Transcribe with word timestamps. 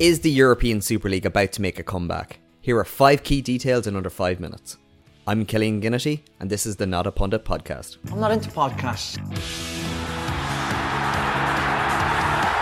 Is 0.00 0.20
the 0.20 0.30
European 0.30 0.80
Super 0.80 1.08
League 1.08 1.24
about 1.24 1.52
to 1.52 1.62
make 1.62 1.78
a 1.78 1.84
comeback? 1.84 2.40
Here 2.60 2.76
are 2.78 2.84
five 2.84 3.22
key 3.22 3.40
details 3.40 3.86
in 3.86 3.94
under 3.94 4.10
five 4.10 4.40
minutes. 4.40 4.76
I'm 5.24 5.46
Killian 5.46 5.80
Ginnity, 5.80 6.22
and 6.40 6.50
this 6.50 6.66
is 6.66 6.74
the 6.74 6.84
Not 6.86 7.06
a 7.06 7.12
Pundit 7.12 7.44
podcast. 7.44 7.98
I'm 8.10 8.18
not 8.18 8.32
into 8.32 8.50
podcasts. 8.50 9.16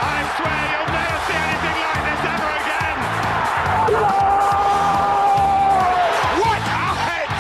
I 0.04 0.28
swear 0.36 0.60
you'll 0.72 0.92
never 0.92 1.18
see 1.24 1.32
anything 1.40 1.80
like 1.88 2.04
this 2.04 2.20
ever 2.28 2.52
again. 2.60 2.98
What 6.42 6.62
a 6.68 6.84
hit! 7.08 7.32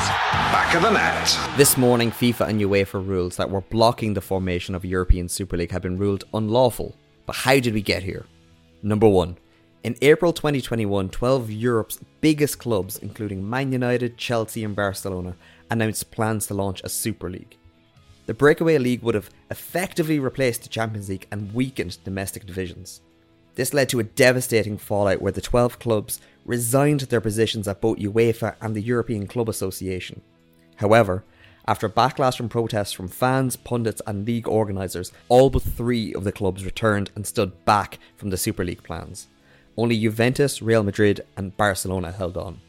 Back 0.52 0.72
of 0.74 0.80
the 0.82 0.90
net. 0.90 1.28
This 1.58 1.76
morning, 1.76 2.10
FIFA 2.10 2.48
and 2.48 2.60
UEFA 2.62 3.06
rules 3.06 3.36
that 3.36 3.50
were 3.50 3.60
blocking 3.60 4.14
the 4.14 4.22
formation 4.22 4.74
of 4.74 4.86
European 4.86 5.28
Super 5.28 5.58
League 5.58 5.72
have 5.72 5.82
been 5.82 5.98
ruled 5.98 6.24
unlawful. 6.32 6.96
But 7.26 7.36
how 7.36 7.60
did 7.60 7.74
we 7.74 7.82
get 7.82 8.02
here? 8.02 8.24
Number 8.82 9.06
one, 9.08 9.36
in 9.84 9.96
April 10.00 10.32
2021, 10.32 11.08
12 11.08 11.50
Europe's 11.50 11.98
biggest 12.20 12.58
clubs, 12.58 12.98
including 12.98 13.48
Man 13.48 13.72
United, 13.72 14.16
Chelsea, 14.16 14.62
and 14.62 14.76
Barcelona, 14.76 15.34
announced 15.70 16.12
plans 16.12 16.46
to 16.46 16.54
launch 16.54 16.80
a 16.84 16.88
Super 16.88 17.28
League. 17.28 17.56
The 18.26 18.34
breakaway 18.34 18.78
league 18.78 19.02
would 19.02 19.16
have 19.16 19.30
effectively 19.50 20.20
replaced 20.20 20.62
the 20.62 20.68
Champions 20.68 21.08
League 21.08 21.26
and 21.32 21.52
weakened 21.52 21.98
domestic 22.04 22.46
divisions. 22.46 23.00
This 23.56 23.74
led 23.74 23.88
to 23.88 23.98
a 23.98 24.04
devastating 24.04 24.78
fallout 24.78 25.20
where 25.20 25.32
the 25.32 25.40
12 25.40 25.80
clubs 25.80 26.20
resigned 26.44 27.00
their 27.00 27.20
positions 27.20 27.66
at 27.66 27.80
both 27.80 27.98
UEFA 27.98 28.54
and 28.60 28.76
the 28.76 28.82
European 28.82 29.26
Club 29.26 29.48
Association. 29.48 30.22
However, 30.76 31.24
after 31.66 31.88
backlash 31.88 32.36
from 32.36 32.48
protests 32.48 32.92
from 32.92 33.08
fans, 33.08 33.56
pundits, 33.56 34.02
and 34.06 34.26
league 34.26 34.48
organisers, 34.48 35.12
all 35.28 35.50
but 35.50 35.62
three 35.62 36.14
of 36.14 36.24
the 36.24 36.32
clubs 36.32 36.64
returned 36.64 37.10
and 37.14 37.26
stood 37.26 37.64
back 37.64 37.98
from 38.16 38.30
the 38.30 38.36
Super 38.36 38.64
League 38.64 38.82
plans. 38.82 39.26
Only 39.76 39.98
Juventus, 39.98 40.60
Real 40.60 40.82
Madrid, 40.82 41.24
and 41.36 41.56
Barcelona 41.56 42.12
held 42.12 42.36
on. 42.36 42.60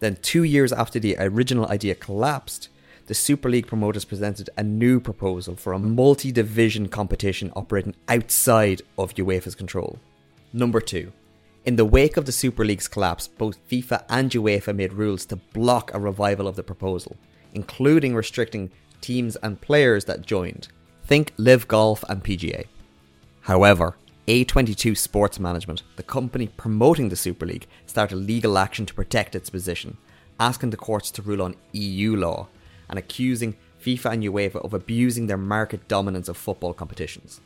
Then, 0.00 0.16
two 0.20 0.42
years 0.42 0.72
after 0.72 0.98
the 0.98 1.16
original 1.18 1.68
idea 1.68 1.94
collapsed, 1.94 2.68
the 3.06 3.14
Super 3.14 3.48
League 3.48 3.66
promoters 3.66 4.04
presented 4.04 4.50
a 4.56 4.62
new 4.62 5.00
proposal 5.00 5.56
for 5.56 5.72
a 5.72 5.78
multi 5.78 6.30
division 6.32 6.88
competition 6.88 7.52
operating 7.56 7.94
outside 8.08 8.82
of 8.98 9.14
UEFA's 9.14 9.54
control. 9.54 9.98
Number 10.52 10.80
two, 10.80 11.12
in 11.64 11.76
the 11.76 11.84
wake 11.84 12.16
of 12.16 12.26
the 12.26 12.32
Super 12.32 12.64
League's 12.64 12.88
collapse, 12.88 13.28
both 13.28 13.68
FIFA 13.68 14.04
and 14.08 14.30
UEFA 14.30 14.74
made 14.74 14.92
rules 14.92 15.24
to 15.26 15.36
block 15.36 15.92
a 15.94 16.00
revival 16.00 16.48
of 16.48 16.56
the 16.56 16.62
proposal, 16.62 17.16
including 17.54 18.14
restricting 18.14 18.70
teams 19.00 19.36
and 19.36 19.60
players 19.60 20.04
that 20.06 20.26
joined. 20.26 20.68
Think 21.04 21.32
LIV 21.36 21.68
Golf 21.68 22.04
and 22.08 22.22
PGA. 22.24 22.66
However, 23.42 23.96
A22 24.28 24.96
Sports 24.96 25.40
Management, 25.40 25.82
the 25.96 26.02
company 26.04 26.46
promoting 26.46 27.08
the 27.08 27.16
Super 27.16 27.44
League, 27.44 27.66
started 27.86 28.14
legal 28.14 28.56
action 28.56 28.86
to 28.86 28.94
protect 28.94 29.34
its 29.34 29.50
position, 29.50 29.96
asking 30.38 30.70
the 30.70 30.76
courts 30.76 31.10
to 31.10 31.22
rule 31.22 31.42
on 31.42 31.56
EU 31.72 32.14
law 32.14 32.46
and 32.88 33.00
accusing 33.00 33.56
FIFA 33.80 34.12
and 34.12 34.22
UEFA 34.22 34.64
of 34.64 34.74
abusing 34.74 35.26
their 35.26 35.36
market 35.36 35.88
dominance 35.88 36.28
of 36.28 36.36
football 36.36 36.72
competitions. 36.72 37.40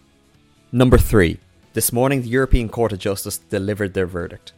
Number 0.71 0.99
3. 0.99 1.39
This 1.73 1.95
morning, 1.95 2.21
the 2.21 2.29
European 2.29 2.69
Court 2.69 2.93
of 2.93 2.99
Justice 2.99 3.39
delivered 3.39 3.95
their 3.95 4.07
verdict. 4.07 4.53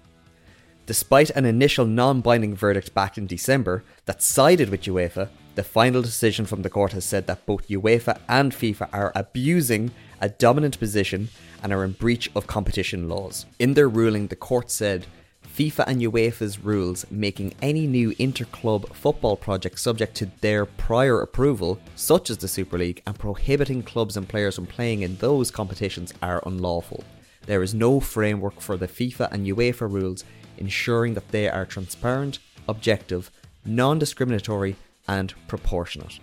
Despite 0.86 1.30
an 1.30 1.44
initial 1.44 1.86
non 1.86 2.20
binding 2.20 2.56
verdict 2.56 2.94
back 2.94 3.16
in 3.16 3.28
December 3.28 3.84
that 4.06 4.22
sided 4.22 4.70
with 4.70 4.82
UEFA, 4.82 5.28
the 5.58 5.64
final 5.64 6.00
decision 6.02 6.46
from 6.46 6.62
the 6.62 6.70
court 6.70 6.92
has 6.92 7.04
said 7.04 7.26
that 7.26 7.44
both 7.44 7.66
UEFA 7.66 8.20
and 8.28 8.52
FIFA 8.52 8.88
are 8.92 9.10
abusing 9.16 9.90
a 10.20 10.28
dominant 10.28 10.78
position 10.78 11.30
and 11.64 11.72
are 11.72 11.82
in 11.82 11.90
breach 11.90 12.30
of 12.36 12.46
competition 12.46 13.08
laws. 13.08 13.44
In 13.58 13.74
their 13.74 13.88
ruling, 13.88 14.28
the 14.28 14.36
court 14.36 14.70
said 14.70 15.06
FIFA 15.44 15.84
and 15.88 16.00
UEFA's 16.00 16.60
rules 16.60 17.04
making 17.10 17.54
any 17.60 17.88
new 17.88 18.14
inter-club 18.20 18.94
football 18.94 19.36
project 19.36 19.80
subject 19.80 20.14
to 20.18 20.30
their 20.42 20.64
prior 20.64 21.22
approval, 21.22 21.80
such 21.96 22.30
as 22.30 22.38
the 22.38 22.46
Super 22.46 22.78
League, 22.78 23.02
and 23.04 23.18
prohibiting 23.18 23.82
clubs 23.82 24.16
and 24.16 24.28
players 24.28 24.54
from 24.54 24.66
playing 24.66 25.02
in 25.02 25.16
those 25.16 25.50
competitions 25.50 26.14
are 26.22 26.40
unlawful. 26.46 27.02
There 27.46 27.64
is 27.64 27.74
no 27.74 27.98
framework 27.98 28.60
for 28.60 28.76
the 28.76 28.86
FIFA 28.86 29.32
and 29.32 29.44
UEFA 29.44 29.92
rules 29.92 30.22
ensuring 30.56 31.14
that 31.14 31.32
they 31.32 31.48
are 31.48 31.66
transparent, 31.66 32.38
objective, 32.68 33.32
non-discriminatory, 33.64 34.76
and 35.08 35.34
proportionate. 35.48 36.20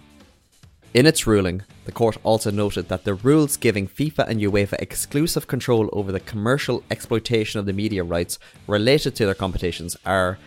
In 0.93 1.05
its 1.05 1.27
ruling, 1.27 1.63
the 1.83 1.91
court 1.91 2.15
also 2.23 2.51
noted 2.51 2.87
that 2.87 3.03
the 3.03 3.15
rules 3.15 3.57
giving 3.57 3.85
FIFA 3.85 4.29
and 4.29 4.39
UEFA 4.39 4.75
exclusive 4.79 5.45
control 5.45 5.89
over 5.91 6.13
the 6.13 6.21
commercial 6.21 6.83
exploitation 6.89 7.59
of 7.59 7.65
the 7.65 7.73
media 7.73 8.01
rights 8.01 8.39
related 8.65 9.13
to 9.15 9.25
their 9.25 9.33
competitions 9.33 9.97
are 10.05 10.37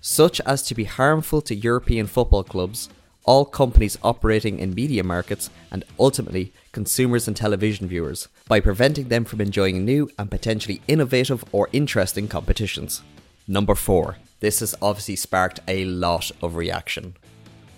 such 0.00 0.40
as 0.40 0.62
to 0.62 0.74
be 0.74 0.82
harmful 0.82 1.40
to 1.42 1.54
European 1.54 2.08
football 2.08 2.42
clubs, 2.42 2.88
all 3.24 3.44
companies 3.44 3.96
operating 4.02 4.58
in 4.58 4.74
media 4.74 5.04
markets, 5.04 5.48
and 5.70 5.84
ultimately 5.98 6.52
consumers 6.72 7.28
and 7.28 7.36
television 7.36 7.86
viewers, 7.86 8.26
by 8.48 8.58
preventing 8.58 9.08
them 9.08 9.24
from 9.24 9.40
enjoying 9.40 9.84
new 9.84 10.10
and 10.18 10.28
potentially 10.28 10.82
innovative 10.88 11.44
or 11.52 11.68
interesting 11.72 12.26
competitions. 12.26 13.00
Number 13.46 13.76
4. 13.76 14.16
This 14.40 14.60
has 14.60 14.74
obviously 14.82 15.16
sparked 15.16 15.60
a 15.68 15.84
lot 15.84 16.32
of 16.42 16.56
reaction. 16.56 17.14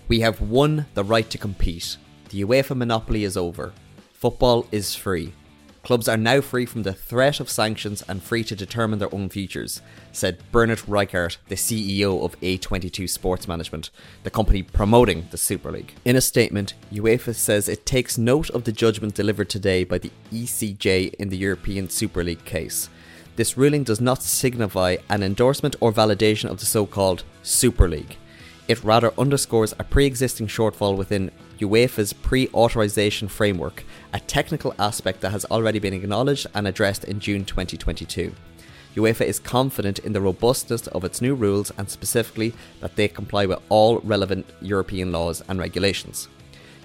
We 0.07 0.21
have 0.21 0.39
won 0.39 0.85
the 0.93 1.03
right 1.03 1.29
to 1.29 1.37
compete. 1.37 1.97
The 2.29 2.43
UEFA 2.43 2.77
monopoly 2.77 3.25
is 3.25 3.35
over. 3.35 3.73
Football 4.13 4.65
is 4.71 4.95
free. 4.95 5.33
Clubs 5.83 6.07
are 6.07 6.17
now 6.17 6.39
free 6.39 6.65
from 6.65 6.83
the 6.83 6.93
threat 6.93 7.39
of 7.39 7.49
sanctions 7.49 8.03
and 8.07 8.23
free 8.23 8.43
to 8.45 8.55
determine 8.55 8.99
their 8.99 9.13
own 9.13 9.27
futures, 9.27 9.81
said 10.11 10.41
Bernhard 10.51 10.79
Reichart, 10.79 11.37
the 11.47 11.55
CEO 11.55 12.23
of 12.23 12.39
A22 12.39 13.09
Sports 13.09 13.47
Management, 13.47 13.89
the 14.23 14.29
company 14.29 14.63
promoting 14.63 15.27
the 15.31 15.37
Super 15.37 15.71
League. 15.71 15.93
In 16.05 16.15
a 16.15 16.21
statement, 16.21 16.73
UEFA 16.91 17.35
says 17.35 17.67
it 17.67 17.85
takes 17.85 18.17
note 18.17 18.49
of 18.49 18.63
the 18.63 18.71
judgment 18.71 19.13
delivered 19.13 19.49
today 19.49 19.83
by 19.83 19.97
the 19.97 20.11
ECJ 20.31 21.13
in 21.15 21.29
the 21.29 21.37
European 21.37 21.89
Super 21.89 22.23
League 22.23 22.45
case. 22.45 22.89
This 23.35 23.57
ruling 23.57 23.83
does 23.83 24.01
not 24.01 24.23
signify 24.23 24.97
an 25.09 25.21
endorsement 25.21 25.75
or 25.79 25.91
validation 25.93 26.49
of 26.49 26.59
the 26.59 26.65
so 26.65 26.85
called 26.85 27.23
Super 27.43 27.87
League. 27.87 28.17
It 28.67 28.83
rather 28.83 29.13
underscores 29.17 29.73
a 29.79 29.85
pre 29.85 30.05
existing 30.05 30.47
shortfall 30.47 30.97
within 30.97 31.31
UEFA's 31.59 32.11
pre 32.11 32.49
authorization 32.49 33.29
framework, 33.29 33.85
a 34.13 34.19
technical 34.19 34.75
aspect 34.77 35.21
that 35.21 35.31
has 35.31 35.45
already 35.45 35.79
been 35.79 35.93
acknowledged 35.93 36.47
and 36.53 36.67
addressed 36.67 37.05
in 37.05 37.21
June 37.21 37.45
2022. 37.45 38.33
UEFA 38.95 39.21
is 39.21 39.39
confident 39.39 39.99
in 39.99 40.11
the 40.11 40.19
robustness 40.19 40.87
of 40.87 41.05
its 41.05 41.21
new 41.21 41.35
rules 41.35 41.71
and 41.77 41.89
specifically 41.89 42.53
that 42.81 42.95
they 42.95 43.07
comply 43.07 43.45
with 43.45 43.59
all 43.69 43.99
relevant 43.99 44.45
European 44.61 45.11
laws 45.11 45.41
and 45.47 45.59
regulations. 45.59 46.27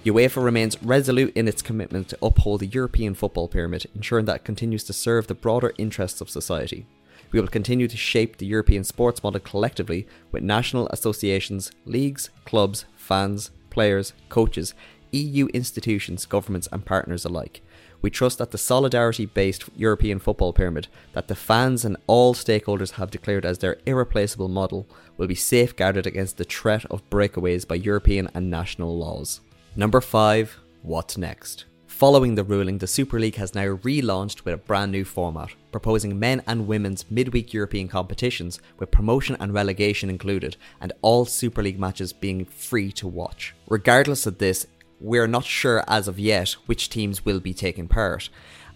UEFA 0.05 0.45
remains 0.45 0.83
resolute 0.83 1.35
in 1.35 1.49
its 1.49 1.63
commitment 1.63 2.09
to 2.09 2.19
uphold 2.23 2.61
the 2.61 2.67
European 2.67 3.15
football 3.15 3.49
pyramid, 3.49 3.87
ensuring 3.95 4.27
that 4.27 4.37
it 4.37 4.45
continues 4.45 4.85
to 4.85 4.93
serve 4.93 5.27
the 5.27 5.35
broader 5.35 5.73
interests 5.79 6.21
of 6.21 6.29
society. 6.29 6.87
We 7.31 7.41
will 7.41 7.49
continue 7.49 7.89
to 7.89 7.97
shape 7.97 8.37
the 8.37 8.47
European 8.47 8.85
sports 8.85 9.23
model 9.23 9.41
collectively 9.41 10.07
with 10.31 10.43
national 10.43 10.89
associations, 10.89 11.71
leagues, 11.87 12.31
clubs, 12.45 12.85
fans, 12.97 13.51
players, 13.71 14.13
coaches, 14.29 14.75
EU 15.13 15.47
institutions, 15.49 16.27
governments, 16.27 16.69
and 16.73 16.85
partners 16.85 17.25
alike. 17.25 17.63
We 18.03 18.11
trust 18.11 18.39
that 18.39 18.51
the 18.51 18.59
solidarity 18.59 19.27
based 19.27 19.65
European 19.77 20.19
football 20.19 20.53
pyramid 20.53 20.89
that 21.13 21.29
the 21.29 21.37
fans 21.37 21.85
and 21.85 21.97
all 22.09 22.35
stakeholders 22.35 22.93
have 22.93 23.13
declared 23.13 23.47
as 23.47 23.59
their 23.59 23.79
irreplaceable 23.87 24.49
model 24.49 24.89
will 25.17 25.29
be 25.29 25.37
safeguarded 25.37 26.07
against 26.07 26.37
the 26.37 26.45
threat 26.45 26.85
of 26.91 27.09
breakaways 27.11 27.67
by 27.67 27.77
European 27.77 28.29
and 28.35 28.51
national 28.51 28.99
laws. 28.99 29.41
Number 29.77 30.01
5. 30.01 30.59
What's 30.83 31.17
next? 31.17 31.67
Following 32.03 32.35
the 32.35 32.43
ruling, 32.43 32.79
the 32.79 32.89
Super 32.89 33.21
League 33.21 33.37
has 33.37 33.55
now 33.55 33.77
relaunched 33.77 34.45
with 34.45 34.55
a 34.55 34.57
brand 34.57 34.91
new 34.91 35.05
format, 35.05 35.51
proposing 35.71 36.19
men 36.19 36.43
and 36.49 36.67
women's 36.67 37.09
midweek 37.09 37.53
European 37.53 37.87
competitions 37.87 38.59
with 38.81 38.91
promotion 38.91 39.37
and 39.39 39.55
relegation 39.55 40.11
included, 40.11 40.57
and 40.81 40.93
all 41.01 41.25
Super 41.25 41.63
League 41.63 41.79
matches 41.79 42.13
being 42.13 42.45
free 42.45 42.91
to 42.91 43.07
watch. 43.07 43.55
Regardless 43.69 44.27
of 44.27 44.39
this, 44.39 44.67
we're 44.99 45.29
not 45.29 45.45
sure 45.45 45.85
as 45.87 46.09
of 46.09 46.19
yet 46.19 46.51
which 46.67 46.91
teams 46.91 47.25
will 47.25 47.39
be 47.39 47.55
taking 47.55 47.87
part, 47.87 48.29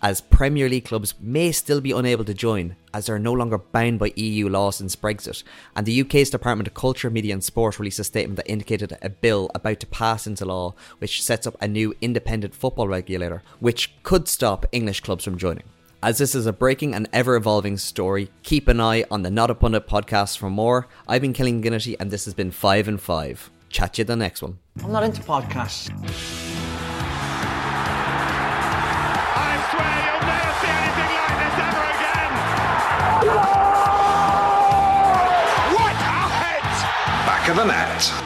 as 0.03 0.21
Premier 0.21 0.69
League 0.69 0.85
clubs 0.85 1.15
may 1.21 1.53
still 1.53 1.81
be 1.81 1.93
unable 1.93 2.25
to 2.25 2.35
join, 2.35 2.77
as 2.93 3.07
they're 3.07 3.19
no 3.19 3.33
longer 3.33 3.59
bound 3.59 3.99
by 3.99 4.13
EU 4.17 4.49
law 4.49 4.71
since 4.71 4.97
Brexit. 4.97 5.43
And 5.75 5.87
the 5.87 6.01
UK's 6.03 6.31
Department 6.31 6.69
of 6.69 6.75
Culture, 6.75 7.11
Media 7.11 7.33
and 7.33 7.43
Sport 7.43 7.79
released 7.79 7.99
a 7.99 8.05
statement 8.05 8.37
that 8.37 8.51
indicated 8.51 8.97
a 9.03 9.09
bill 9.09 9.51
about 9.55 9.81
to 9.81 9.87
pass 9.87 10.27
into 10.27 10.45
law 10.45 10.75
which 10.99 11.23
sets 11.23 11.47
up 11.47 11.57
a 11.61 11.69
new 11.69 11.95
independent 12.01 12.55
football 12.55 12.89
regulator, 12.89 13.43
which 13.61 13.95
could 14.03 14.29
stop 14.29 14.67
English 14.73 15.01
clubs 15.01 15.25
from 15.25 15.39
joining. 15.39 15.65
As 16.03 16.19
this 16.19 16.35
is 16.35 16.47
a 16.47 16.53
breaking 16.53 16.95
and 16.95 17.09
ever 17.13 17.37
evolving 17.37 17.79
story, 17.79 18.31
keep 18.43 18.69
an 18.69 18.81
eye 18.81 19.05
on 19.11 19.23
the 19.23 19.31
Not 19.31 19.51
a 19.51 19.55
Pundit 19.55 19.89
podcast 19.89 20.39
for 20.39 20.51
more. 20.51 20.87
I've 21.09 21.23
been 21.23 21.33
Killian 21.33 21.63
Ginnity, 21.63 21.97
and 21.99 22.11
this 22.11 22.27
has 22.27 22.35
been 22.35 22.51
5 22.51 22.89
in 22.89 22.99
5. 22.99 23.51
Chat 23.71 23.99
you 23.99 24.05
the 24.05 24.15
next 24.15 24.43
one. 24.43 24.59
I'm 24.85 24.93
not 24.93 25.03
into 25.03 25.23
podcasts. 25.23 26.46
Of 37.59 37.67
net. 37.67 38.26